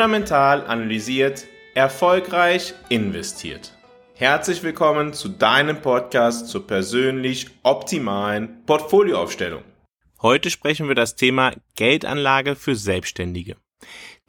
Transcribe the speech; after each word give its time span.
fundamental 0.00 0.66
analysiert, 0.66 1.46
erfolgreich 1.74 2.72
investiert. 2.88 3.76
Herzlich 4.14 4.62
willkommen 4.62 5.12
zu 5.12 5.28
deinem 5.28 5.82
Podcast 5.82 6.48
zur 6.48 6.66
persönlich 6.66 7.48
optimalen 7.64 8.64
Portfolioaufstellung. 8.64 9.62
Heute 10.22 10.48
sprechen 10.48 10.88
wir 10.88 10.94
das 10.94 11.16
Thema 11.16 11.52
Geldanlage 11.74 12.56
für 12.56 12.76
Selbstständige. 12.76 13.58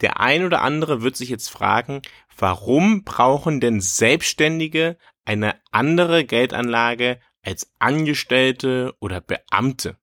Der 0.01 0.19
ein 0.19 0.43
oder 0.43 0.61
andere 0.61 1.03
wird 1.03 1.15
sich 1.15 1.29
jetzt 1.29 1.49
fragen, 1.49 2.01
warum 2.37 3.05
brauchen 3.05 3.61
denn 3.61 3.79
Selbstständige 3.79 4.97
eine 5.23 5.55
andere 5.71 6.25
Geldanlage 6.25 7.21
als 7.43 7.71
Angestellte 7.79 8.93
oder 8.99 9.21
Beamte? 9.21 9.95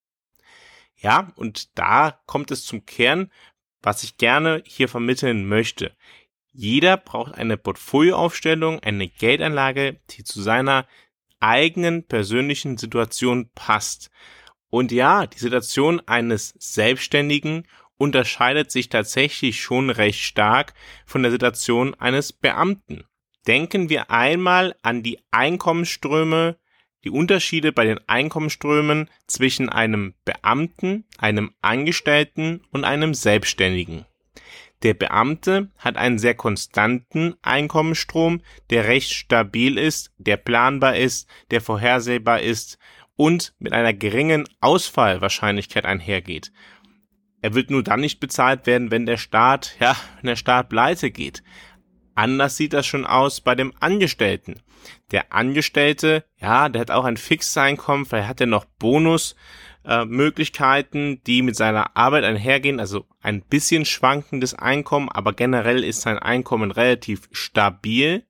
Ja, 0.96 1.30
und 1.36 1.78
da 1.78 2.18
kommt 2.24 2.50
es 2.52 2.64
zum 2.64 2.86
Kern, 2.86 3.30
was 3.82 4.02
ich 4.02 4.16
gerne 4.16 4.62
hier 4.66 4.88
vermitteln 4.88 5.46
möchte. 5.46 5.92
Jeder 6.52 6.96
braucht 6.96 7.34
eine 7.34 7.56
Portfolioaufstellung, 7.56 8.80
eine 8.80 9.08
Geldanlage, 9.08 10.00
die 10.10 10.24
zu 10.24 10.42
seiner 10.42 10.86
eigenen 11.40 12.04
persönlichen 12.06 12.78
Situation 12.78 13.50
passt. 13.54 14.10
Und 14.70 14.92
ja, 14.92 15.26
die 15.26 15.38
Situation 15.38 16.00
eines 16.06 16.54
Selbstständigen 16.58 17.66
unterscheidet 17.96 18.70
sich 18.70 18.88
tatsächlich 18.88 19.60
schon 19.60 19.90
recht 19.90 20.20
stark 20.20 20.74
von 21.06 21.22
der 21.22 21.32
Situation 21.32 21.94
eines 21.94 22.32
Beamten. 22.32 23.04
Denken 23.46 23.88
wir 23.88 24.10
einmal 24.10 24.76
an 24.82 25.02
die 25.02 25.18
Einkommensströme, 25.30 26.58
die 27.04 27.10
Unterschiede 27.10 27.72
bei 27.72 27.84
den 27.84 28.00
Einkommensströmen 28.06 29.08
zwischen 29.26 29.68
einem 29.68 30.14
Beamten, 30.24 31.04
einem 31.18 31.52
Angestellten 31.62 32.62
und 32.70 32.84
einem 32.84 33.14
Selbstständigen. 33.14 34.04
Der 34.82 34.94
Beamte 34.94 35.70
hat 35.76 35.96
einen 35.96 36.18
sehr 36.18 36.34
konstanten 36.34 37.34
Einkommensstrom, 37.42 38.42
der 38.70 38.86
recht 38.86 39.12
stabil 39.12 39.76
ist, 39.76 40.12
der 40.18 40.36
planbar 40.36 40.96
ist, 40.96 41.28
der 41.50 41.60
vorhersehbar 41.60 42.40
ist 42.40 42.78
und 43.16 43.54
mit 43.58 43.72
einer 43.72 43.92
geringen 43.92 44.44
Ausfallwahrscheinlichkeit 44.60 45.84
einhergeht. 45.84 46.52
Er 47.40 47.54
wird 47.54 47.70
nur 47.70 47.82
dann 47.82 48.00
nicht 48.00 48.20
bezahlt 48.20 48.66
werden, 48.66 48.90
wenn 48.90 49.06
der 49.06 49.16
Staat, 49.16 49.76
ja, 49.80 49.96
wenn 50.16 50.28
der 50.28 50.36
Staat 50.36 50.68
pleite 50.68 51.10
geht. 51.10 51.42
Anders 52.18 52.56
sieht 52.56 52.72
das 52.72 52.84
schon 52.84 53.06
aus 53.06 53.40
bei 53.40 53.54
dem 53.54 53.72
Angestellten. 53.78 54.60
Der 55.12 55.32
Angestellte, 55.32 56.24
ja, 56.40 56.68
der 56.68 56.80
hat 56.80 56.90
auch 56.90 57.04
ein 57.04 57.16
fixes 57.16 57.56
Einkommen, 57.56 58.06
vielleicht 58.06 58.26
hat 58.26 58.40
er 58.40 58.48
noch 58.48 58.64
Bonusmöglichkeiten, 58.80 61.12
äh, 61.12 61.20
die 61.24 61.42
mit 61.42 61.54
seiner 61.54 61.96
Arbeit 61.96 62.24
einhergehen, 62.24 62.80
also 62.80 63.06
ein 63.22 63.42
bisschen 63.42 63.84
schwankendes 63.84 64.54
Einkommen, 64.54 65.08
aber 65.08 65.32
generell 65.32 65.84
ist 65.84 66.00
sein 66.00 66.18
Einkommen 66.18 66.72
relativ 66.72 67.28
stabil. 67.30 68.26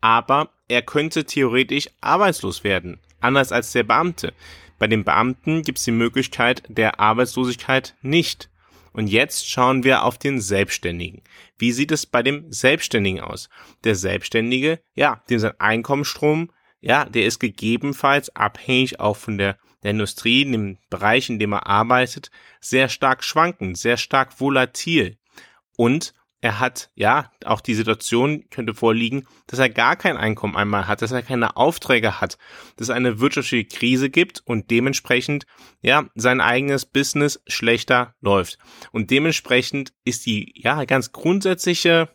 Aber 0.00 0.48
er 0.66 0.80
könnte 0.80 1.26
theoretisch 1.26 1.90
arbeitslos 2.00 2.64
werden, 2.64 2.98
anders 3.20 3.52
als 3.52 3.72
der 3.72 3.82
Beamte. 3.82 4.32
Bei 4.78 4.86
den 4.86 5.04
Beamten 5.04 5.60
gibt 5.60 5.76
es 5.76 5.84
die 5.84 5.90
Möglichkeit 5.90 6.62
der 6.68 6.98
Arbeitslosigkeit 6.98 7.94
nicht. 8.00 8.48
Und 8.96 9.08
jetzt 9.08 9.46
schauen 9.50 9.84
wir 9.84 10.04
auf 10.04 10.16
den 10.16 10.40
Selbstständigen. 10.40 11.20
Wie 11.58 11.70
sieht 11.72 11.92
es 11.92 12.06
bei 12.06 12.22
dem 12.22 12.50
Selbstständigen 12.50 13.20
aus? 13.20 13.50
Der 13.84 13.94
Selbstständige, 13.94 14.80
ja, 14.94 15.22
dem 15.28 15.38
sein 15.38 15.52
Einkommensstrom, 15.58 16.50
ja, 16.80 17.04
der 17.04 17.26
ist 17.26 17.38
gegebenenfalls 17.38 18.34
abhängig 18.34 18.98
auch 18.98 19.18
von 19.18 19.36
der, 19.36 19.58
der 19.82 19.90
Industrie, 19.90 20.40
in 20.40 20.52
dem 20.52 20.78
Bereich, 20.88 21.28
in 21.28 21.38
dem 21.38 21.52
er 21.52 21.66
arbeitet, 21.66 22.30
sehr 22.58 22.88
stark 22.88 23.22
schwankend, 23.22 23.76
sehr 23.76 23.98
stark 23.98 24.40
volatil. 24.40 25.18
Und 25.76 26.14
er 26.40 26.60
hat, 26.60 26.90
ja, 26.94 27.32
auch 27.44 27.60
die 27.60 27.74
Situation 27.74 28.44
könnte 28.50 28.74
vorliegen, 28.74 29.26
dass 29.46 29.58
er 29.58 29.70
gar 29.70 29.96
kein 29.96 30.16
Einkommen 30.16 30.56
einmal 30.56 30.86
hat, 30.86 31.02
dass 31.02 31.12
er 31.12 31.22
keine 31.22 31.56
Aufträge 31.56 32.20
hat, 32.20 32.38
dass 32.76 32.88
es 32.88 32.90
eine 32.90 33.20
wirtschaftliche 33.20 33.64
Krise 33.64 34.10
gibt 34.10 34.42
und 34.44 34.70
dementsprechend, 34.70 35.46
ja, 35.80 36.08
sein 36.14 36.40
eigenes 36.40 36.84
Business 36.84 37.42
schlechter 37.46 38.14
läuft. 38.20 38.58
Und 38.92 39.10
dementsprechend 39.10 39.92
ist 40.04 40.26
die, 40.26 40.52
ja, 40.56 40.84
ganz 40.84 41.12
grundsätzliche 41.12 42.10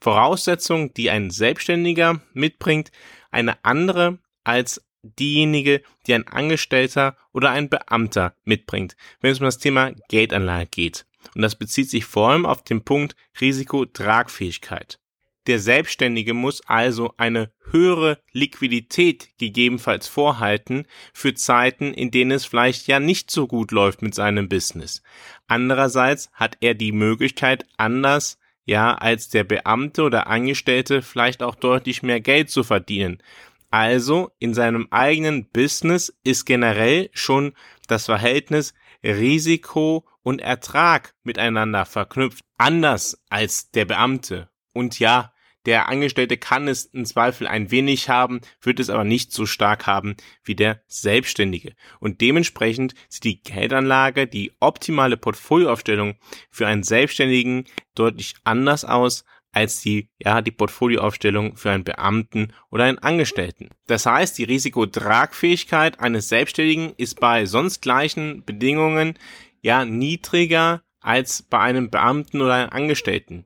Voraussetzung, 0.00 0.94
die 0.94 1.10
ein 1.10 1.30
Selbstständiger 1.30 2.22
mitbringt, 2.32 2.90
eine 3.30 3.62
andere 3.64 4.18
als 4.42 4.82
diejenige, 5.02 5.82
die 6.06 6.14
ein 6.14 6.26
Angestellter 6.26 7.16
oder 7.32 7.50
ein 7.50 7.68
Beamter 7.68 8.34
mitbringt, 8.44 8.96
wenn 9.20 9.32
es 9.32 9.38
um 9.38 9.44
das 9.44 9.58
Thema 9.58 9.92
Geldanlage 10.08 10.66
geht 10.66 11.06
und 11.34 11.42
das 11.42 11.56
bezieht 11.56 11.90
sich 11.90 12.04
vor 12.04 12.30
allem 12.30 12.46
auf 12.46 12.62
den 12.62 12.84
Punkt 12.84 13.16
Risikotragfähigkeit. 13.40 14.98
Der 15.46 15.58
Selbstständige 15.58 16.34
muss 16.34 16.60
also 16.66 17.14
eine 17.16 17.50
höhere 17.70 18.18
Liquidität 18.32 19.30
gegebenenfalls 19.38 20.06
vorhalten 20.06 20.86
für 21.14 21.34
Zeiten, 21.34 21.94
in 21.94 22.10
denen 22.10 22.32
es 22.32 22.44
vielleicht 22.44 22.86
ja 22.86 23.00
nicht 23.00 23.30
so 23.30 23.46
gut 23.46 23.72
läuft 23.72 24.02
mit 24.02 24.14
seinem 24.14 24.48
Business. 24.48 25.02
Andererseits 25.46 26.30
hat 26.32 26.58
er 26.60 26.74
die 26.74 26.92
Möglichkeit, 26.92 27.64
anders 27.78 28.38
ja 28.64 28.94
als 28.94 29.30
der 29.30 29.44
Beamte 29.44 30.02
oder 30.02 30.26
Angestellte 30.26 31.00
vielleicht 31.00 31.42
auch 31.42 31.54
deutlich 31.54 32.02
mehr 32.02 32.20
Geld 32.20 32.50
zu 32.50 32.62
verdienen. 32.62 33.22
Also 33.70 34.30
in 34.38 34.52
seinem 34.52 34.88
eigenen 34.90 35.48
Business 35.48 36.14
ist 36.22 36.44
generell 36.44 37.08
schon 37.12 37.54
das 37.88 38.06
Verhältnis 38.06 38.74
Risiko 39.02 40.04
und 40.22 40.40
Ertrag 40.40 41.14
miteinander 41.22 41.84
verknüpft, 41.84 42.44
anders 42.58 43.22
als 43.28 43.70
der 43.70 43.84
Beamte. 43.84 44.50
Und 44.72 44.98
ja, 44.98 45.32
der 45.66 45.88
Angestellte 45.88 46.38
kann 46.38 46.68
es 46.68 46.86
im 46.86 47.04
Zweifel 47.04 47.46
ein 47.46 47.70
wenig 47.70 48.08
haben, 48.08 48.40
wird 48.62 48.80
es 48.80 48.88
aber 48.88 49.04
nicht 49.04 49.32
so 49.32 49.44
stark 49.44 49.86
haben 49.86 50.16
wie 50.42 50.54
der 50.54 50.82
Selbstständige. 50.86 51.74
Und 51.98 52.22
dementsprechend 52.22 52.94
sieht 53.08 53.24
die 53.24 53.42
Geldanlage, 53.42 54.26
die 54.26 54.52
optimale 54.60 55.18
Portfolioaufstellung 55.18 56.16
für 56.50 56.66
einen 56.66 56.82
Selbstständigen 56.82 57.64
deutlich 57.94 58.36
anders 58.44 58.86
aus 58.86 59.24
als 59.52 59.82
die, 59.82 60.08
ja, 60.18 60.42
die 60.42 60.52
Portfolioaufstellung 60.52 61.56
für 61.56 61.72
einen 61.72 61.84
Beamten 61.84 62.52
oder 62.70 62.84
einen 62.84 62.98
Angestellten. 62.98 63.70
Das 63.86 64.06
heißt, 64.06 64.38
die 64.38 64.44
Risikotragfähigkeit 64.44 66.00
eines 66.00 66.28
Selbstständigen 66.28 66.94
ist 66.96 67.20
bei 67.20 67.46
sonst 67.46 67.82
gleichen 67.82 68.44
Bedingungen 68.44 69.18
ja 69.60 69.84
niedriger 69.84 70.82
als 71.00 71.42
bei 71.42 71.58
einem 71.58 71.90
Beamten 71.90 72.40
oder 72.40 72.54
einem 72.54 72.70
Angestellten. 72.70 73.44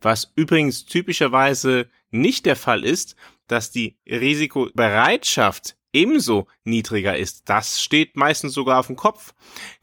Was 0.00 0.32
übrigens 0.36 0.84
typischerweise 0.84 1.88
nicht 2.10 2.46
der 2.46 2.56
Fall 2.56 2.84
ist, 2.84 3.16
dass 3.46 3.70
die 3.70 3.98
Risikobereitschaft 4.06 5.76
ebenso 5.94 6.48
niedriger 6.64 7.16
ist. 7.16 7.48
Das 7.48 7.80
steht 7.80 8.16
meistens 8.16 8.52
sogar 8.52 8.80
auf 8.80 8.88
dem 8.88 8.96
Kopf. 8.96 9.32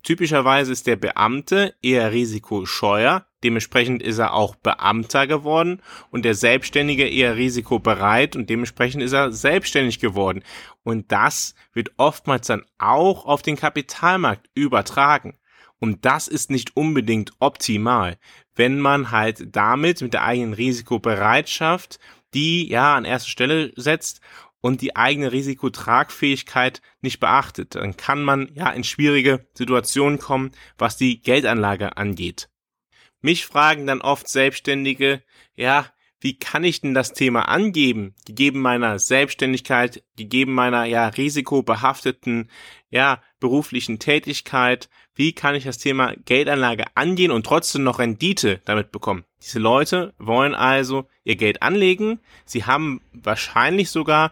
Typischerweise 0.04 0.72
ist 0.72 0.86
der 0.86 0.98
Beamte 0.98 1.74
eher 1.82 2.12
risikoscheuer, 2.12 3.26
dementsprechend 3.44 4.04
ist 4.04 4.20
er 4.20 4.34
auch 4.34 4.56
Beamter 4.56 5.26
geworden 5.26 5.82
und 6.12 6.26
der 6.26 6.36
Selbstständige 6.36 7.08
eher 7.08 7.38
risikobereit 7.38 8.36
und 8.36 8.50
dementsprechend 8.50 9.02
ist 9.02 9.14
er 9.14 9.32
selbstständig 9.32 10.00
geworden. 10.00 10.44
Und 10.84 11.12
das 11.12 11.56
wird 11.74 11.92
oftmals 11.98 12.48
dann 12.48 12.66
auch 12.78 13.26
auf 13.26 13.42
den 13.42 13.56
Kapitalmarkt 13.56 14.50
übertragen. 14.54 15.38
Und 15.82 16.06
das 16.06 16.30
ist 16.30 16.50
nicht 16.50 16.78
unbedingt 16.78 17.34
optimal, 17.40 18.18
wenn 18.56 18.80
man 18.80 19.12
halt 19.12 19.54
damit 19.54 20.02
mit 20.02 20.14
der 20.14 20.24
eigenen 20.24 20.54
Risikobereitschaft 20.54 22.00
die 22.34 22.70
ja 22.70 22.96
an 22.96 23.06
erster 23.06 23.30
Stelle 23.30 23.74
setzt 23.76 24.22
und 24.62 24.82
die 24.82 24.96
eigene 24.96 25.32
Risikotragfähigkeit 25.32 26.82
nicht 27.02 27.20
beachtet. 27.20 27.76
Dann 27.76 27.98
kann 27.98 28.24
man 28.24 28.50
ja 28.54 28.70
in 28.70 28.84
schwierige 28.84 29.48
Situationen 29.54 30.20
kommen, 30.20 30.52
was 30.78 30.98
die 30.98 31.22
Geldanlage 31.22 31.98
angeht. 31.98 32.50
Mich 33.22 33.46
fragen 33.46 33.86
dann 33.86 34.02
oft 34.02 34.28
Selbstständige, 34.28 35.24
ja, 35.56 35.86
wie 36.20 36.38
kann 36.38 36.64
ich 36.64 36.82
denn 36.82 36.94
das 36.94 37.14
Thema 37.14 37.48
angeben, 37.48 38.14
gegeben 38.26 38.62
meiner 38.62 39.00
Selbstständigkeit, 39.00 40.04
gegeben 40.16 40.54
meiner 40.54 40.86
ja 40.86 41.08
risikobehafteten 41.08 42.52
ja 42.92 43.24
beruflichen 43.40 43.98
Tätigkeit, 43.98 44.88
wie 45.16 45.34
kann 45.34 45.56
ich 45.56 45.66
das 45.66 45.78
Thema 45.78 46.14
Geldanlage 46.26 46.86
angehen 46.96 47.32
und 47.32 47.46
trotzdem 47.46 47.84
noch 47.84 48.00
Rendite 48.00 48.62
damit 48.66 48.92
bekommen? 48.92 49.26
Diese 49.42 49.60
Leute 49.60 50.14
wollen 50.18 50.56
also 50.56 51.08
ihr 51.24 51.36
Geld 51.36 51.62
anlegen, 51.62 52.20
sie 52.46 52.66
haben 52.66 53.02
wahrscheinlich 53.12 53.90
sogar 53.90 54.32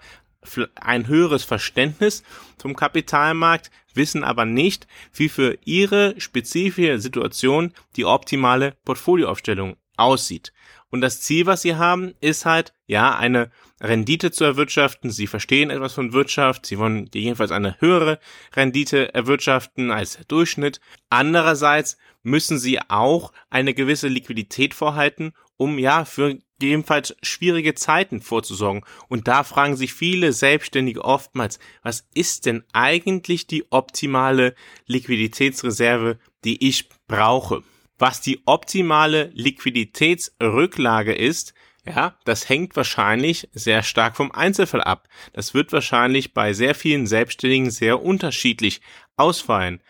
ein 0.75 1.07
höheres 1.07 1.43
Verständnis 1.43 2.23
zum 2.57 2.75
Kapitalmarkt, 2.75 3.71
wissen 3.93 4.23
aber 4.23 4.45
nicht, 4.45 4.87
wie 5.13 5.29
für 5.29 5.57
ihre 5.65 6.19
spezifische 6.19 6.99
Situation 6.99 7.73
die 7.95 8.05
optimale 8.05 8.75
Portfolioaufstellung 8.85 9.75
aussieht. 9.97 10.53
Und 10.91 11.01
das 11.01 11.21
Ziel, 11.21 11.45
was 11.45 11.61
sie 11.61 11.75
haben, 11.75 12.13
ist 12.19 12.45
halt, 12.45 12.73
ja, 12.87 13.15
eine 13.15 13.51
Rendite 13.81 14.31
zu 14.31 14.43
erwirtschaften. 14.43 15.11
Sie 15.11 15.27
verstehen 15.27 15.69
etwas 15.69 15.93
von 15.93 16.13
Wirtschaft. 16.13 16.65
Sie 16.65 16.77
wollen 16.79 17.09
jedenfalls 17.13 17.51
eine 17.51 17.79
höhere 17.79 18.19
Rendite 18.55 19.13
erwirtschaften 19.13 19.91
als 19.91 20.17
der 20.17 20.25
Durchschnitt. 20.25 20.81
Andererseits 21.09 21.97
müssen 22.23 22.57
sie 22.57 22.79
auch 22.89 23.31
eine 23.49 23.73
gewisse 23.73 24.07
Liquidität 24.07 24.73
vorhalten, 24.73 25.33
um 25.57 25.77
ja 25.77 26.05
für 26.05 26.37
gegebenenfalls 26.59 27.15
schwierige 27.23 27.73
Zeiten 27.73 28.21
vorzusorgen. 28.21 28.83
Und 29.07 29.27
da 29.27 29.43
fragen 29.43 29.77
sich 29.77 29.93
viele 29.93 30.33
Selbstständige 30.33 31.03
oftmals, 31.03 31.59
was 31.83 32.07
ist 32.13 32.45
denn 32.45 32.63
eigentlich 32.73 33.47
die 33.47 33.71
optimale 33.71 34.55
Liquiditätsreserve, 34.85 36.19
die 36.43 36.67
ich 36.67 36.89
brauche? 37.07 37.63
Was 37.99 38.21
die 38.21 38.41
optimale 38.45 39.29
Liquiditätsrücklage 39.33 41.13
ist, 41.13 41.53
ja, 41.85 42.17
das 42.23 42.47
hängt 42.47 42.75
wahrscheinlich 42.75 43.49
sehr 43.51 43.83
stark 43.83 44.15
vom 44.15 44.31
Einzelfall 44.31 44.81
ab. 44.81 45.07
Das 45.33 45.53
wird 45.53 45.71
wahrscheinlich 45.71 46.33
bei 46.33 46.53
sehr 46.53 46.75
vielen 46.75 47.07
Selbstständigen 47.07 47.71
sehr 47.71 48.01
unterschiedlich 48.01 48.81
ausfallen. 49.17 49.81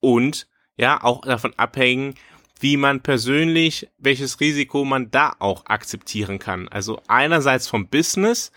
Und 0.00 0.48
ja, 0.76 1.02
auch 1.02 1.22
davon 1.22 1.52
abhängen, 1.56 2.14
wie 2.60 2.76
man 2.76 3.02
persönlich, 3.02 3.88
welches 3.98 4.40
Risiko 4.40 4.84
man 4.84 5.10
da 5.10 5.34
auch 5.38 5.66
akzeptieren 5.66 6.38
kann. 6.38 6.68
Also 6.68 7.00
einerseits 7.08 7.68
vom 7.68 7.88
Business 7.88 8.52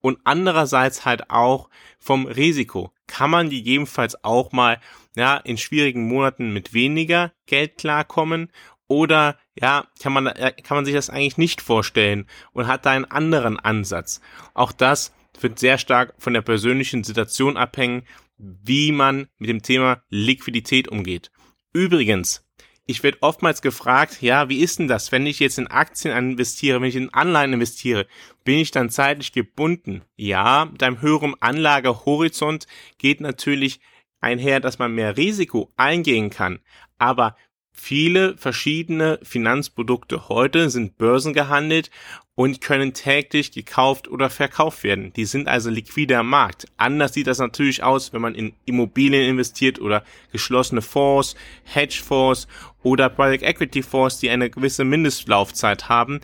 und 0.00 0.18
andererseits 0.24 1.04
halt 1.04 1.30
auch 1.30 1.68
vom 1.98 2.26
Risiko. 2.26 2.92
Kann 3.06 3.30
man 3.30 3.50
gegebenenfalls 3.50 4.24
auch 4.24 4.52
mal 4.52 4.80
ja, 5.16 5.36
in 5.36 5.58
schwierigen 5.58 6.06
Monaten 6.06 6.52
mit 6.52 6.72
weniger 6.72 7.32
Geld 7.46 7.78
klarkommen 7.78 8.50
oder 8.86 9.38
ja, 9.54 9.86
kann 10.00 10.12
man, 10.12 10.26
äh, 10.26 10.52
kann 10.52 10.76
man 10.76 10.84
sich 10.84 10.94
das 10.94 11.10
eigentlich 11.10 11.38
nicht 11.38 11.60
vorstellen 11.60 12.26
und 12.52 12.66
hat 12.66 12.86
da 12.86 12.90
einen 12.90 13.04
anderen 13.04 13.58
Ansatz. 13.58 14.20
Auch 14.54 14.72
das 14.72 15.12
wird 15.40 15.58
sehr 15.58 15.78
stark 15.78 16.14
von 16.18 16.34
der 16.34 16.42
persönlichen 16.42 17.04
Situation 17.04 17.56
abhängen, 17.56 18.02
wie 18.36 18.92
man 18.92 19.28
mit 19.38 19.48
dem 19.48 19.62
Thema 19.62 20.02
Liquidität 20.08 20.88
umgeht. 20.88 21.30
Übrigens, 21.72 22.44
ich 22.90 23.02
werde 23.02 23.18
oftmals 23.20 23.62
gefragt, 23.62 24.20
ja, 24.20 24.48
wie 24.48 24.60
ist 24.60 24.78
denn 24.78 24.88
das, 24.88 25.12
wenn 25.12 25.26
ich 25.26 25.38
jetzt 25.38 25.58
in 25.58 25.68
Aktien 25.68 26.16
investiere, 26.16 26.80
wenn 26.80 26.88
ich 26.88 26.96
in 26.96 27.14
Anleihen 27.14 27.52
investiere, 27.52 28.06
bin 28.44 28.58
ich 28.58 28.72
dann 28.72 28.90
zeitlich 28.90 29.32
gebunden? 29.32 30.02
Ja, 30.16 30.66
mit 30.66 30.82
einem 30.82 31.00
höheren 31.00 31.34
Anlagehorizont 31.40 32.66
geht 32.98 33.20
natürlich 33.20 33.80
einher, 34.20 34.60
dass 34.60 34.78
man 34.78 34.94
mehr 34.94 35.16
Risiko 35.16 35.70
eingehen 35.76 36.30
kann. 36.30 36.58
Aber 36.98 37.36
viele 37.72 38.36
verschiedene 38.36 39.18
Finanzprodukte 39.22 40.28
heute 40.28 40.70
sind 40.70 40.98
börsengehandelt 40.98 41.90
und 42.34 42.62
können 42.62 42.94
täglich 42.94 43.52
gekauft 43.52 44.08
oder 44.08 44.30
verkauft 44.30 44.82
werden. 44.82 45.12
Die 45.12 45.26
sind 45.26 45.46
also 45.46 45.68
liquider 45.68 46.22
Markt. 46.22 46.66
Anders 46.78 47.12
sieht 47.12 47.26
das 47.26 47.38
natürlich 47.38 47.82
aus, 47.82 48.12
wenn 48.12 48.22
man 48.22 48.34
in 48.34 48.54
Immobilien 48.64 49.28
investiert 49.28 49.78
oder 49.78 50.04
geschlossene 50.32 50.80
Fonds, 50.80 51.34
Hedgefonds 51.64 52.48
oder 52.82 53.10
Private 53.10 53.44
Equity 53.44 53.82
Fonds, 53.82 54.20
die 54.20 54.30
eine 54.30 54.48
gewisse 54.48 54.84
Mindestlaufzeit 54.84 55.88
haben 55.88 56.20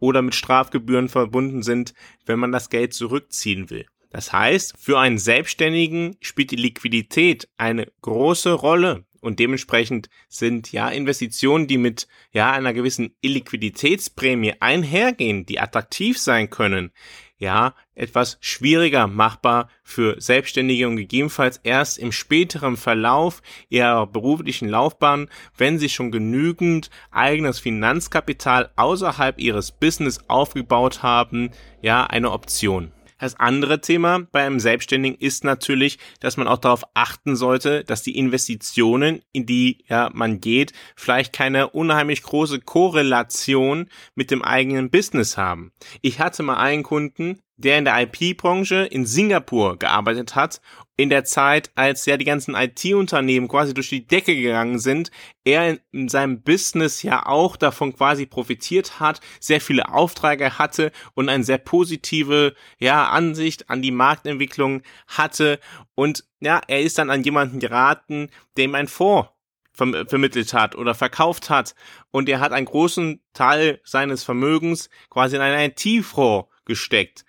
oder 0.00 0.22
mit 0.22 0.34
Strafgebühren 0.34 1.08
verbunden 1.08 1.62
sind, 1.62 1.94
wenn 2.26 2.40
man 2.40 2.50
das 2.50 2.70
Geld 2.70 2.92
zurückziehen 2.92 3.70
will. 3.70 3.86
Das 4.10 4.32
heißt, 4.32 4.74
für 4.76 4.98
einen 4.98 5.18
Selbstständigen 5.18 6.16
spielt 6.20 6.50
die 6.50 6.56
Liquidität 6.56 7.48
eine 7.58 7.86
große 8.02 8.52
Rolle 8.52 9.04
und 9.20 9.38
dementsprechend 9.38 10.08
sind 10.28 10.72
ja 10.72 10.88
Investitionen, 10.88 11.66
die 11.66 11.78
mit 11.78 12.08
ja 12.32 12.52
einer 12.52 12.72
gewissen 12.72 13.14
Illiquiditätsprämie 13.20 14.54
einhergehen, 14.60 15.46
die 15.46 15.60
attraktiv 15.60 16.18
sein 16.18 16.50
können, 16.50 16.92
ja, 17.38 17.74
etwas 17.94 18.36
schwieriger 18.40 19.06
machbar 19.06 19.70
für 19.82 20.20
Selbstständige 20.20 20.86
und 20.86 20.96
gegebenenfalls 20.96 21.58
erst 21.62 21.98
im 21.98 22.12
späteren 22.12 22.76
Verlauf 22.76 23.42
ihrer 23.70 24.06
beruflichen 24.06 24.68
Laufbahn, 24.68 25.28
wenn 25.56 25.78
sie 25.78 25.88
schon 25.88 26.10
genügend 26.10 26.90
eigenes 27.10 27.58
Finanzkapital 27.58 28.70
außerhalb 28.76 29.40
ihres 29.40 29.72
Business 29.72 30.20
aufgebaut 30.28 31.02
haben, 31.02 31.50
ja, 31.80 32.04
eine 32.04 32.30
Option. 32.30 32.92
Das 33.20 33.38
andere 33.38 33.80
Thema 33.80 34.26
bei 34.32 34.44
einem 34.44 34.60
Selbstständigen 34.60 35.18
ist 35.18 35.44
natürlich, 35.44 35.98
dass 36.20 36.36
man 36.36 36.48
auch 36.48 36.58
darauf 36.58 36.84
achten 36.94 37.36
sollte, 37.36 37.84
dass 37.84 38.02
die 38.02 38.16
Investitionen, 38.16 39.22
in 39.32 39.46
die 39.46 39.84
ja, 39.88 40.10
man 40.12 40.40
geht, 40.40 40.72
vielleicht 40.96 41.32
keine 41.32 41.68
unheimlich 41.70 42.22
große 42.22 42.60
Korrelation 42.60 43.88
mit 44.14 44.30
dem 44.30 44.42
eigenen 44.42 44.90
Business 44.90 45.36
haben. 45.36 45.72
Ich 46.00 46.18
hatte 46.18 46.42
mal 46.42 46.56
einen 46.56 46.82
Kunden, 46.82 47.40
der 47.56 47.78
in 47.78 47.84
der 47.84 48.00
IP-Branche 48.00 48.86
in 48.86 49.04
Singapur 49.04 49.78
gearbeitet 49.78 50.34
hat, 50.34 50.62
in 51.00 51.08
der 51.08 51.24
Zeit, 51.24 51.70
als 51.76 52.04
ja 52.04 52.18
die 52.18 52.26
ganzen 52.26 52.54
IT-Unternehmen 52.54 53.48
quasi 53.48 53.72
durch 53.72 53.88
die 53.88 54.06
Decke 54.06 54.36
gegangen 54.36 54.78
sind, 54.78 55.10
er 55.44 55.78
in 55.92 56.08
seinem 56.10 56.42
Business 56.42 57.02
ja 57.02 57.24
auch 57.24 57.56
davon 57.56 57.96
quasi 57.96 58.26
profitiert 58.26 59.00
hat, 59.00 59.22
sehr 59.40 59.62
viele 59.62 59.88
Aufträge 59.88 60.58
hatte 60.58 60.92
und 61.14 61.30
eine 61.30 61.42
sehr 61.42 61.56
positive 61.56 62.54
ja 62.78 63.08
Ansicht 63.08 63.70
an 63.70 63.80
die 63.80 63.92
Marktentwicklung 63.92 64.82
hatte. 65.06 65.58
Und 65.94 66.24
ja, 66.40 66.60
er 66.68 66.82
ist 66.82 66.98
dann 66.98 67.08
an 67.08 67.22
jemanden 67.22 67.60
geraten, 67.60 68.28
dem 68.58 68.74
ein 68.74 68.86
Fonds 68.86 69.30
vermittelt 69.72 70.52
hat 70.52 70.74
oder 70.74 70.94
verkauft 70.94 71.48
hat. 71.48 71.74
Und 72.10 72.28
er 72.28 72.40
hat 72.40 72.52
einen 72.52 72.66
großen 72.66 73.22
Teil 73.32 73.80
seines 73.84 74.22
Vermögens 74.22 74.90
quasi 75.08 75.36
in 75.36 75.42
einen 75.42 75.72
IT-Fonds 75.72 76.50
gesteckt. 76.66 77.24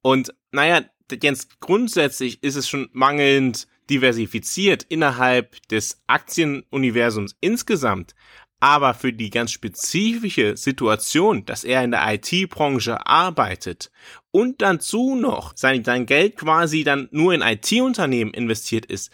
Und 0.00 0.32
naja, 0.52 0.82
jetzt 1.22 1.60
grundsätzlich 1.60 2.42
ist 2.42 2.56
es 2.56 2.68
schon 2.68 2.88
mangelnd 2.92 3.66
diversifiziert 3.88 4.84
innerhalb 4.84 5.60
des 5.68 6.02
Aktienuniversums 6.06 7.36
insgesamt. 7.40 8.14
Aber 8.60 8.92
für 8.92 9.12
die 9.12 9.30
ganz 9.30 9.52
spezifische 9.52 10.56
Situation, 10.56 11.46
dass 11.46 11.64
er 11.64 11.82
in 11.82 11.92
der 11.92 12.14
IT-Branche 12.14 13.06
arbeitet 13.06 13.90
und 14.30 14.60
dazu 14.60 15.14
noch 15.14 15.56
sein, 15.56 15.82
sein 15.82 16.04
Geld 16.04 16.36
quasi 16.36 16.84
dann 16.84 17.08
nur 17.10 17.32
in 17.32 17.40
IT-Unternehmen 17.40 18.34
investiert 18.34 18.84
ist, 18.84 19.10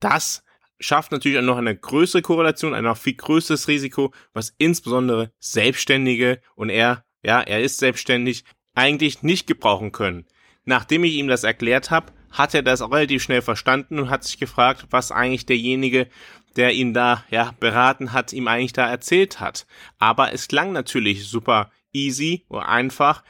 das 0.00 0.42
schafft 0.80 1.12
natürlich 1.12 1.38
auch 1.38 1.42
noch 1.42 1.58
eine 1.58 1.76
größere 1.76 2.22
Korrelation, 2.22 2.74
ein 2.74 2.84
noch 2.84 2.96
viel 2.96 3.14
größeres 3.14 3.68
Risiko, 3.68 4.12
was 4.32 4.54
insbesondere 4.58 5.30
Selbstständige 5.38 6.40
und 6.54 6.70
er, 6.70 7.04
ja, 7.22 7.40
er 7.40 7.62
ist 7.62 7.78
selbstständig, 7.78 8.44
eigentlich 8.74 9.22
nicht 9.22 9.46
gebrauchen 9.46 9.92
können. 9.92 10.26
Nachdem 10.66 11.04
ich 11.04 11.14
ihm 11.14 11.28
das 11.28 11.44
erklärt 11.44 11.90
habe, 11.90 12.12
hat 12.30 12.52
er 12.52 12.62
das 12.62 12.82
relativ 12.82 13.22
schnell 13.22 13.40
verstanden 13.40 13.98
und 13.98 14.10
hat 14.10 14.24
sich 14.24 14.38
gefragt, 14.38 14.86
was 14.90 15.12
eigentlich 15.12 15.46
derjenige, 15.46 16.08
der 16.56 16.72
ihn 16.72 16.92
da 16.92 17.24
ja 17.30 17.54
beraten 17.60 18.12
hat, 18.12 18.32
ihm 18.32 18.48
eigentlich 18.48 18.72
da 18.72 18.88
erzählt 18.88 19.40
hat. 19.40 19.66
Aber 19.98 20.32
es 20.32 20.48
klang 20.48 20.72
natürlich 20.72 21.26
super 21.26 21.70
easy 21.92 22.44
oder 22.48 22.68
einfach. 22.68 23.22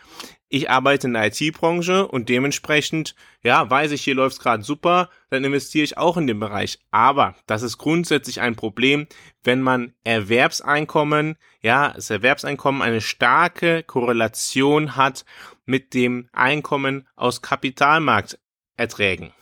Ich 0.48 0.70
arbeite 0.70 1.08
in 1.08 1.14
der 1.14 1.26
IT-Branche 1.26 2.06
und 2.06 2.28
dementsprechend, 2.28 3.16
ja, 3.42 3.68
weiß 3.68 3.90
ich, 3.90 4.02
hier 4.02 4.14
läuft's 4.14 4.38
gerade 4.38 4.62
super, 4.62 5.10
dann 5.28 5.42
investiere 5.42 5.84
ich 5.84 5.98
auch 5.98 6.16
in 6.16 6.28
den 6.28 6.38
Bereich. 6.38 6.78
Aber 6.92 7.34
das 7.46 7.62
ist 7.62 7.78
grundsätzlich 7.78 8.40
ein 8.40 8.54
Problem, 8.54 9.08
wenn 9.42 9.60
man 9.60 9.92
Erwerbseinkommen, 10.04 11.36
ja, 11.62 11.92
das 11.94 12.10
Erwerbseinkommen 12.10 12.82
eine 12.82 13.00
starke 13.00 13.82
Korrelation 13.82 14.94
hat 14.94 15.24
mit 15.64 15.94
dem 15.94 16.28
Einkommen 16.32 17.08
aus 17.16 17.42
Kapitalmarkterträgen. 17.42 19.32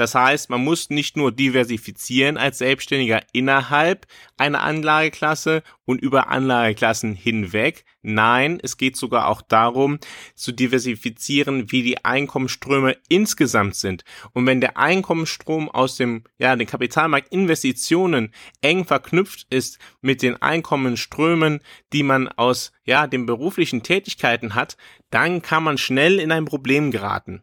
Das 0.00 0.14
heißt, 0.14 0.48
man 0.48 0.64
muss 0.64 0.88
nicht 0.88 1.18
nur 1.18 1.30
diversifizieren 1.30 2.38
als 2.38 2.56
Selbstständiger 2.56 3.20
innerhalb 3.34 4.06
einer 4.38 4.62
Anlageklasse 4.62 5.62
und 5.84 6.00
über 6.00 6.30
Anlageklassen 6.30 7.12
hinweg. 7.12 7.84
Nein, 8.00 8.58
es 8.62 8.78
geht 8.78 8.96
sogar 8.96 9.28
auch 9.28 9.42
darum, 9.42 9.98
zu 10.34 10.52
diversifizieren, 10.52 11.70
wie 11.70 11.82
die 11.82 12.02
Einkommensströme 12.02 12.96
insgesamt 13.10 13.74
sind. 13.74 14.04
Und 14.32 14.46
wenn 14.46 14.62
der 14.62 14.78
Einkommensstrom 14.78 15.68
aus 15.68 15.96
dem, 15.96 16.24
ja, 16.38 16.56
den 16.56 16.66
Kapitalmarktinvestitionen 16.66 18.32
eng 18.62 18.86
verknüpft 18.86 19.48
ist 19.50 19.78
mit 20.00 20.22
den 20.22 20.40
Einkommensströmen, 20.40 21.60
die 21.92 22.04
man 22.04 22.26
aus, 22.26 22.72
ja, 22.84 23.06
den 23.06 23.26
beruflichen 23.26 23.82
Tätigkeiten 23.82 24.54
hat, 24.54 24.78
dann 25.10 25.42
kann 25.42 25.62
man 25.62 25.76
schnell 25.76 26.18
in 26.18 26.32
ein 26.32 26.46
Problem 26.46 26.90
geraten. 26.90 27.42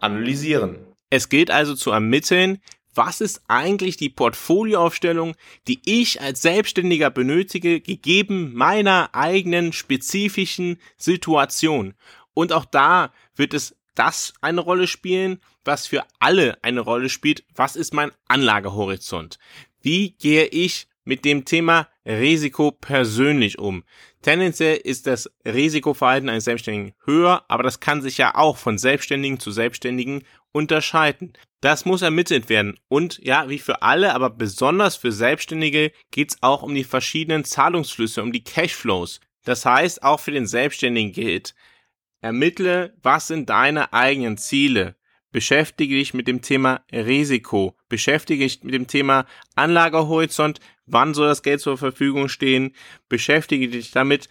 analysieren. 0.00 0.76
Es 1.10 1.28
gilt 1.28 1.50
also 1.50 1.74
zu 1.74 1.90
ermitteln, 1.90 2.58
was 2.94 3.20
ist 3.20 3.42
eigentlich 3.46 3.96
die 3.96 4.08
Portfolioaufstellung, 4.08 5.36
die 5.68 5.80
ich 5.84 6.20
als 6.20 6.42
Selbstständiger 6.42 7.10
benötige, 7.10 7.80
gegeben 7.80 8.52
meiner 8.54 9.10
eigenen 9.12 9.72
spezifischen 9.72 10.78
Situation. 10.96 11.94
Und 12.34 12.52
auch 12.52 12.64
da 12.64 13.12
wird 13.36 13.54
es 13.54 13.76
das 13.94 14.34
eine 14.40 14.60
Rolle 14.60 14.86
spielen, 14.86 15.40
was 15.64 15.86
für 15.86 16.04
alle 16.18 16.58
eine 16.62 16.80
Rolle 16.80 17.08
spielt. 17.08 17.44
Was 17.54 17.76
ist 17.76 17.94
mein 17.94 18.10
Anlagehorizont? 18.26 19.38
Wie 19.80 20.10
gehe 20.10 20.46
ich 20.46 20.88
mit 21.04 21.24
dem 21.24 21.44
Thema 21.44 21.88
Risiko 22.04 22.70
persönlich 22.70 23.58
um? 23.58 23.84
Tendenziell 24.22 24.76
ist 24.76 25.06
das 25.06 25.30
Risikoverhalten 25.44 26.28
eines 26.28 26.44
Selbstständigen 26.44 26.94
höher, 27.04 27.44
aber 27.48 27.62
das 27.62 27.80
kann 27.80 28.02
sich 28.02 28.18
ja 28.18 28.34
auch 28.34 28.56
von 28.56 28.76
Selbstständigen 28.76 29.38
zu 29.38 29.52
Selbstständigen 29.52 30.24
unterscheiden. 30.52 31.34
Das 31.60 31.84
muss 31.84 32.02
ermittelt 32.02 32.48
werden. 32.48 32.78
Und 32.88 33.18
ja, 33.18 33.48
wie 33.48 33.58
für 33.58 33.82
alle, 33.82 34.14
aber 34.14 34.30
besonders 34.30 34.96
für 34.96 35.12
Selbstständige 35.12 35.92
geht 36.10 36.32
es 36.32 36.42
auch 36.42 36.62
um 36.62 36.74
die 36.74 36.84
verschiedenen 36.84 37.44
Zahlungsflüsse, 37.44 38.22
um 38.22 38.32
die 38.32 38.44
Cashflows. 38.44 39.20
Das 39.44 39.64
heißt, 39.64 40.02
auch 40.02 40.20
für 40.20 40.32
den 40.32 40.46
Selbstständigen 40.46 41.12
gilt, 41.12 41.54
ermittle, 42.20 42.94
was 43.02 43.28
sind 43.28 43.48
deine 43.48 43.92
eigenen 43.92 44.36
Ziele. 44.36 44.96
Beschäftige 45.30 45.94
dich 45.94 46.14
mit 46.14 46.26
dem 46.26 46.42
Thema 46.42 46.84
Risiko. 46.90 47.76
Beschäftige 47.88 48.44
dich 48.44 48.62
mit 48.62 48.74
dem 48.74 48.86
Thema 48.86 49.26
Anlagehorizont. 49.54 50.58
Wann 50.90 51.14
soll 51.14 51.28
das 51.28 51.42
Geld 51.42 51.60
zur 51.60 51.78
Verfügung 51.78 52.28
stehen? 52.28 52.74
Beschäftige 53.08 53.68
dich 53.68 53.90
damit, 53.90 54.28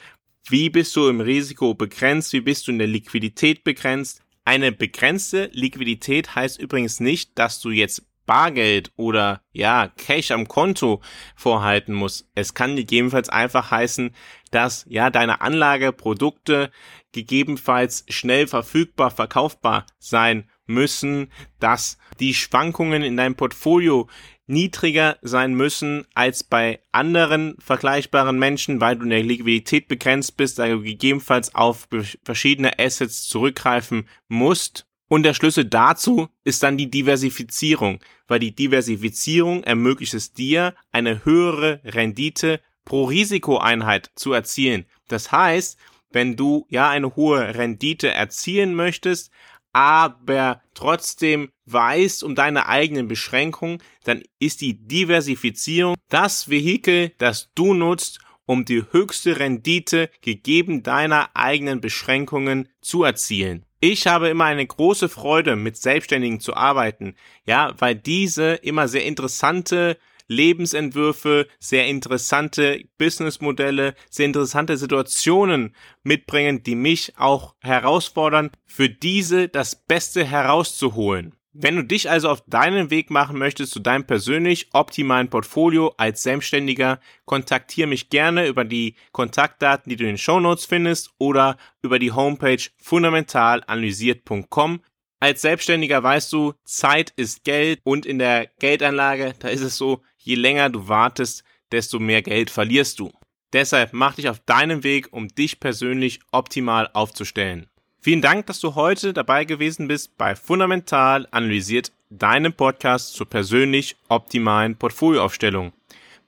wie 0.50 0.70
bist 0.70 0.96
du 0.96 1.10
im 1.10 1.22
Risiko 1.22 1.74
begrenzt? 1.74 2.34
Wie 2.34 2.42
bist 2.42 2.68
du 2.68 2.72
in 2.72 2.80
der 2.80 2.88
Liquidität 2.88 3.64
begrenzt? 3.64 4.24
Eine 4.46 4.72
begrenzte 4.72 5.50
Liquidität 5.52 6.36
heißt 6.36 6.60
übrigens 6.60 7.00
nicht, 7.00 7.38
dass 7.38 7.60
du 7.60 7.70
jetzt 7.70 8.04
Bargeld 8.28 8.92
oder 8.96 9.42
ja, 9.52 9.88
Cash 9.98 10.32
am 10.32 10.48
Konto 10.48 11.02
vorhalten 11.36 11.94
musst. 11.94 12.30
Es 12.36 12.54
kann 12.54 12.76
gegebenenfalls 12.76 13.30
einfach 13.30 13.72
heißen, 13.72 14.14
dass 14.52 14.86
ja 14.88 15.10
deine 15.10 15.42
Anlageprodukte 15.42 16.72
gegebenenfalls 17.14 18.06
schnell 18.10 18.48
verfügbar, 18.48 19.10
verkaufbar 19.10 19.86
sein 19.98 20.50
müssen, 20.68 21.32
dass 21.60 21.98
die 22.20 22.34
Schwankungen 22.34 23.02
in 23.02 23.18
deinem 23.18 23.36
Portfolio 23.36 24.08
niedriger 24.48 25.18
sein 25.22 25.54
müssen 25.54 26.06
als 26.14 26.44
bei 26.44 26.80
anderen 26.92 27.56
vergleichbaren 27.60 28.40
Menschen, 28.40 28.82
weil 28.82 28.96
du 28.96 29.04
in 29.04 29.10
der 29.10 29.24
Liquidität 29.24 29.88
begrenzt 29.88 30.38
bist, 30.38 30.58
da 30.58 30.68
du 30.68 30.82
gegebenenfalls 30.82 31.54
auf 31.54 31.88
verschiedene 32.24 32.80
Assets 32.80 33.28
zurückgreifen 33.28 34.08
musst. 34.28 34.86
Und 35.10 35.24
der 35.24 35.34
Schlüssel 35.34 35.66
dazu 35.66 36.28
ist 36.44 36.64
dann 36.64 36.78
die 36.78 36.90
Diversifizierung, 36.90 38.00
weil 38.28 38.40
die 38.40 38.56
Diversifizierung 38.56 39.64
ermöglicht 39.64 40.14
es 40.14 40.34
dir, 40.34 40.74
eine 40.92 41.24
höhere 41.24 41.82
Rendite 41.86 42.60
pro 42.84 43.06
Risikoeinheit 43.06 44.12
zu 44.16 44.34
erzielen. 44.34 44.86
Das 45.08 45.32
heißt, 45.32 45.78
wenn 46.12 46.36
du 46.36 46.66
ja 46.70 46.90
eine 46.90 47.16
hohe 47.16 47.56
Rendite 47.56 48.12
erzielen 48.12 48.76
möchtest, 48.76 49.32
aber 49.74 50.62
trotzdem 50.74 51.52
weißt 51.68 52.24
um 52.24 52.36
deine 52.36 52.68
eigenen 52.68 53.08
Beschränkungen, 53.08 53.80
dann 54.04 54.24
ist 54.40 54.62
die 54.62 54.88
Diversifizierung 54.88 55.96
das 56.10 56.50
Vehikel, 56.50 57.12
das 57.18 57.52
du 57.56 57.74
nutzt, 57.74 58.20
um 58.46 58.66
die 58.66 58.84
höchste 58.92 59.40
Rendite 59.40 60.10
gegeben 60.22 60.82
deiner 60.82 61.30
eigenen 61.36 61.82
Beschränkungen 61.82 62.70
zu 62.82 63.04
erzielen. 63.04 63.66
Ich 63.80 64.08
habe 64.08 64.30
immer 64.30 64.46
eine 64.46 64.66
große 64.66 65.08
Freude, 65.08 65.56
mit 65.56 65.78
Selbstständigen 65.78 66.40
zu 66.40 66.56
arbeiten, 66.56 67.16
ja, 67.46 67.76
weil 67.78 67.94
diese 67.94 68.54
immer 68.54 68.88
sehr 68.88 69.06
interessante 69.06 69.98
Lebensentwürfe, 70.28 71.48
sehr 71.60 71.88
interessante 71.88 72.84
Businessmodelle, 72.98 73.96
sehr 74.10 74.26
interessante 74.26 74.78
Situationen 74.78 75.76
mitbringen, 76.04 76.64
die 76.64 76.76
mich 76.76 77.14
auch 77.18 77.56
herausfordern, 77.62 78.52
für 78.66 78.90
diese 78.90 79.48
das 79.48 79.76
Beste 79.76 80.26
herauszuholen. 80.26 81.36
Wenn 81.60 81.76
du 81.76 81.84
dich 81.84 82.08
also 82.08 82.30
auf 82.30 82.44
deinen 82.46 82.92
Weg 82.92 83.10
machen 83.10 83.40
möchtest 83.40 83.72
zu 83.72 83.80
deinem 83.80 84.06
persönlich 84.06 84.70
optimalen 84.74 85.32
Portfolio 85.32 85.92
als 85.98 86.22
Selbstständiger, 86.22 87.00
kontaktiere 87.26 87.88
mich 87.88 88.12
gerne 88.12 88.46
über 88.46 88.64
die 88.64 88.94
Kontaktdaten, 89.12 89.90
die 89.90 89.96
du 89.96 90.04
in 90.04 90.12
den 90.12 90.18
Show 90.20 90.40
Notes 90.40 90.66
findest 90.66 91.16
oder 91.18 91.58
über 91.82 91.98
die 91.98 92.12
Homepage 92.12 92.62
fundamentalanalysiert.com. 92.78 94.82
Als 95.20 95.42
Selbstständiger 95.42 96.04
weißt 96.04 96.32
du, 96.32 96.54
Zeit 96.64 97.12
ist 97.16 97.44
Geld 97.44 97.80
und 97.84 98.06
in 98.06 98.20
der 98.20 98.52
Geldanlage, 98.60 99.34
da 99.40 99.48
ist 99.48 99.62
es 99.62 99.78
so, 99.78 100.04
je 100.20 100.36
länger 100.36 100.70
du 100.70 100.88
wartest, 100.88 101.44
desto 101.72 101.98
mehr 101.98 102.22
Geld 102.22 102.52
verlierst 102.52 103.00
du. 103.00 103.12
Deshalb 103.52 103.94
mach 103.94 104.14
dich 104.14 104.30
auf 104.30 104.42
deinen 104.42 104.84
Weg, 104.84 105.12
um 105.12 105.28
dich 105.28 105.60
persönlich 105.60 106.20
optimal 106.32 106.92
aufzustellen. 106.94 107.68
Vielen 108.00 108.22
Dank, 108.22 108.46
dass 108.46 108.60
du 108.60 108.76
heute 108.76 109.12
dabei 109.12 109.44
gewesen 109.44 109.88
bist 109.88 110.18
bei 110.18 110.36
Fundamental 110.36 111.28
Analysiert, 111.32 111.92
deinem 112.10 112.54
Podcast 112.54 113.14
zur 113.16 113.28
persönlich 113.28 113.98
optimalen 114.08 114.76
Portfolioaufstellung. 114.76 115.74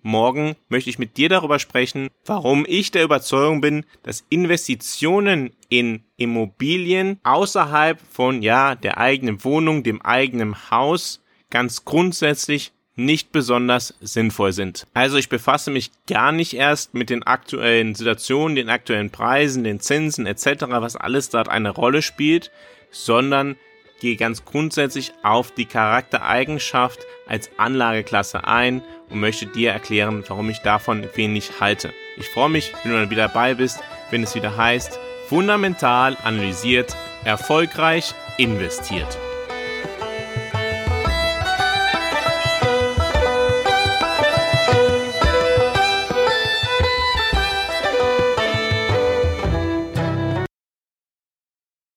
Morgen 0.01 0.55
möchte 0.69 0.89
ich 0.89 0.97
mit 0.97 1.17
dir 1.17 1.29
darüber 1.29 1.59
sprechen, 1.59 2.09
warum 2.25 2.65
ich 2.67 2.91
der 2.91 3.03
Überzeugung 3.03 3.61
bin, 3.61 3.85
dass 4.03 4.25
Investitionen 4.29 5.51
in 5.69 6.03
Immobilien 6.17 7.19
außerhalb 7.23 7.99
von, 8.09 8.41
ja, 8.41 8.75
der 8.75 8.97
eigenen 8.97 9.43
Wohnung, 9.43 9.83
dem 9.83 10.01
eigenen 10.01 10.71
Haus 10.71 11.21
ganz 11.49 11.85
grundsätzlich 11.85 12.71
nicht 12.99 13.31
besonders 13.31 13.95
sinnvoll 14.01 14.53
sind. 14.53 14.85
Also 14.93 15.17
ich 15.17 15.29
befasse 15.29 15.71
mich 15.71 15.91
gar 16.07 16.31
nicht 16.31 16.53
erst 16.53 16.93
mit 16.93 17.09
den 17.09 17.23
aktuellen 17.23 17.95
Situationen, 17.95 18.55
den 18.55 18.69
aktuellen 18.69 19.09
Preisen, 19.09 19.63
den 19.63 19.79
Zinsen 19.79 20.25
etc., 20.25 20.65
was 20.67 20.95
alles 20.95 21.29
dort 21.29 21.49
eine 21.49 21.69
Rolle 21.69 22.01
spielt, 22.01 22.51
sondern 22.91 23.55
gehe 23.99 24.15
ganz 24.15 24.45
grundsätzlich 24.45 25.11
auf 25.23 25.51
die 25.51 25.65
Charaktereigenschaft 25.65 26.99
als 27.27 27.49
Anlageklasse 27.57 28.47
ein 28.47 28.81
und 29.09 29.19
möchte 29.19 29.45
dir 29.45 29.71
erklären, 29.71 30.23
warum 30.27 30.49
ich 30.49 30.59
davon 30.59 31.07
wenig 31.15 31.59
halte. 31.59 31.93
Ich 32.17 32.29
freue 32.29 32.49
mich, 32.49 32.73
wenn 32.83 32.91
du 32.91 32.97
dann 32.99 33.09
wieder 33.09 33.27
dabei 33.27 33.55
bist, 33.55 33.79
wenn 34.09 34.23
es 34.23 34.35
wieder 34.35 34.55
heißt, 34.55 34.99
fundamental 35.27 36.17
analysiert, 36.23 36.95
erfolgreich 37.23 38.13
investiert. 38.37 39.17